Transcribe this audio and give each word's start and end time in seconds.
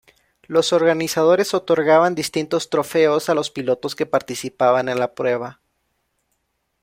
Los 0.47 0.73
organizadores 0.73 1.53
otorgaban 1.53 2.15
distintos 2.15 2.71
trofeos 2.71 3.29
a 3.29 3.35
los 3.35 3.51
pilotos 3.51 3.93
que 3.95 4.07
participaban 4.07 4.89
en 4.89 4.97
la 4.97 5.13
prueba. 5.13 5.59